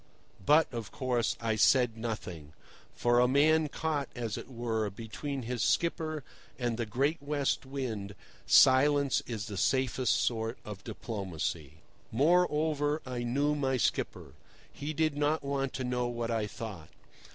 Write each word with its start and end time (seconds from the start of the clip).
But, 0.43 0.67
of 0.73 0.91
course, 0.91 1.37
I 1.39 1.55
said 1.55 1.95
nothing. 1.95 2.53
For 2.95 3.19
a 3.19 3.27
man 3.27 3.67
caught, 3.69 4.09
as 4.15 4.35
it 4.35 4.49
were, 4.49 4.89
between 4.89 5.43
his 5.43 5.61
skipper 5.61 6.23
and 6.57 6.75
the 6.75 6.87
great 6.87 7.21
West 7.21 7.67
Wind 7.67 8.15
silence 8.47 9.21
is 9.27 9.45
the 9.45 9.57
safest 9.57 10.15
sort 10.19 10.57
of 10.65 10.83
diplomacy. 10.83 11.81
Moreover, 12.11 13.03
I 13.05 13.21
knew 13.21 13.53
my 13.53 13.77
skipper. 13.77 14.33
He 14.73 14.91
did 14.91 15.15
not 15.15 15.43
want 15.43 15.71
to 15.73 15.83
know 15.83 16.07
what 16.07 16.31
I 16.31 16.47
thought. 16.47 16.89